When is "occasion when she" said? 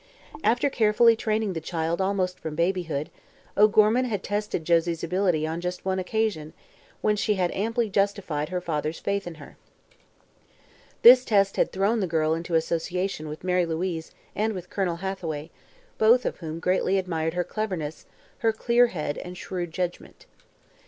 5.99-7.35